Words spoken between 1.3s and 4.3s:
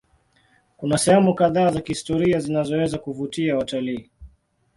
kadhaa za kihistoria zinazoweza kuvutia watalii.